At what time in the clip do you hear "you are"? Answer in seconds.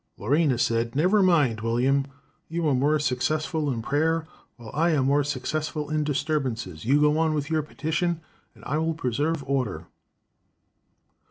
2.49-2.73